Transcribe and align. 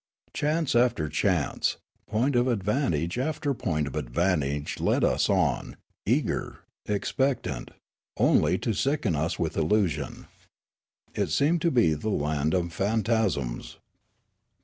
Chance 0.33 0.73
after 0.73 1.07
chance, 1.09 1.77
point 2.09 2.35
of 2.35 2.47
vantage 2.47 3.19
after 3.19 3.53
point 3.53 3.85
of 3.85 3.93
vantage 3.93 4.79
led 4.79 5.03
us 5.03 5.29
on, 5.29 5.77
eager, 6.07 6.61
expectant, 6.87 7.69
only 8.17 8.57
to 8.57 8.73
sicken 8.73 9.15
us 9.15 9.37
with 9.37 9.55
illusion. 9.55 10.25
It 11.13 11.29
seemed 11.29 11.61
to 11.61 11.69
be 11.69 11.93
the 11.93 12.09
land 12.09 12.55
of 12.55 12.73
phantasms. 12.73 13.77